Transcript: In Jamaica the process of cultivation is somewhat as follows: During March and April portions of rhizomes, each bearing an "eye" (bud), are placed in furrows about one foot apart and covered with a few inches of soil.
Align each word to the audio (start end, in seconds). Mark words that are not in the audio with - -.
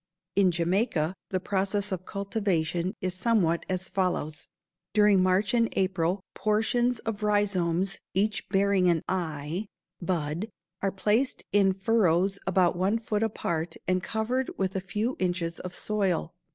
In 0.35 0.49
Jamaica 0.49 1.13
the 1.29 1.39
process 1.39 1.91
of 1.91 2.07
cultivation 2.07 2.95
is 3.01 3.13
somewhat 3.13 3.67
as 3.69 3.87
follows: 3.87 4.47
During 4.95 5.21
March 5.21 5.53
and 5.53 5.69
April 5.73 6.23
portions 6.33 6.97
of 7.01 7.21
rhizomes, 7.21 7.99
each 8.15 8.49
bearing 8.49 8.89
an 8.89 9.03
"eye" 9.07 9.67
(bud), 10.01 10.49
are 10.81 10.91
placed 10.91 11.43
in 11.51 11.73
furrows 11.73 12.39
about 12.47 12.75
one 12.75 12.97
foot 12.97 13.21
apart 13.21 13.75
and 13.87 14.01
covered 14.01 14.49
with 14.57 14.75
a 14.75 14.81
few 14.81 15.15
inches 15.19 15.59
of 15.59 15.75
soil. 15.75 16.33